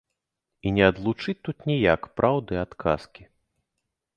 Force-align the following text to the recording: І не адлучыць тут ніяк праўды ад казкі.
І 0.69 0.71
не 0.77 0.83
адлучыць 0.91 1.35
тут 1.47 1.57
ніяк 1.73 2.01
праўды 2.21 2.53
ад 2.63 2.71
казкі. 2.85 3.23